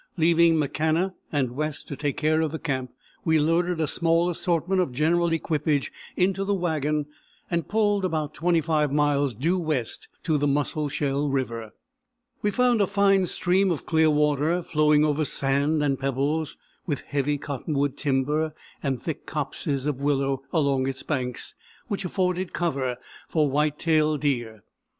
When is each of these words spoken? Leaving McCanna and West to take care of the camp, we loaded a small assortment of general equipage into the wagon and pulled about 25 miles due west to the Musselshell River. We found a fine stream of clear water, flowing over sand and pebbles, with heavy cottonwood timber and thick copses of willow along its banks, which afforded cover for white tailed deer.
Leaving 0.17 0.55
McCanna 0.55 1.13
and 1.31 1.51
West 1.51 1.87
to 1.87 1.95
take 1.95 2.17
care 2.17 2.41
of 2.41 2.51
the 2.51 2.57
camp, 2.57 2.91
we 3.23 3.37
loaded 3.37 3.79
a 3.79 3.85
small 3.87 4.31
assortment 4.31 4.81
of 4.81 4.91
general 4.91 5.31
equipage 5.31 5.93
into 6.17 6.43
the 6.43 6.55
wagon 6.55 7.05
and 7.51 7.67
pulled 7.69 8.03
about 8.03 8.33
25 8.33 8.91
miles 8.91 9.35
due 9.35 9.59
west 9.59 10.07
to 10.23 10.39
the 10.39 10.47
Musselshell 10.47 11.29
River. 11.29 11.73
We 12.41 12.49
found 12.49 12.81
a 12.81 12.87
fine 12.87 13.27
stream 13.27 13.69
of 13.69 13.85
clear 13.85 14.09
water, 14.09 14.63
flowing 14.63 15.05
over 15.05 15.23
sand 15.23 15.83
and 15.83 15.99
pebbles, 15.99 16.57
with 16.87 17.01
heavy 17.01 17.37
cottonwood 17.37 17.95
timber 17.95 18.55
and 18.81 18.99
thick 18.99 19.27
copses 19.27 19.85
of 19.85 20.01
willow 20.01 20.41
along 20.51 20.87
its 20.87 21.03
banks, 21.03 21.53
which 21.89 22.03
afforded 22.05 22.53
cover 22.53 22.97
for 23.29 23.51
white 23.51 23.77
tailed 23.77 24.21
deer. 24.21 24.63